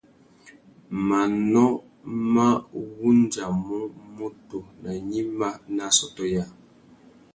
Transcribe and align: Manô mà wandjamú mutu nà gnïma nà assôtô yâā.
Manô 1.07 1.65
mà 2.33 2.45
wandjamú 2.99 3.77
mutu 4.15 4.59
nà 4.81 4.91
gnïma 5.03 5.49
nà 5.75 5.83
assôtô 5.91 6.23
yâā. 6.33 6.45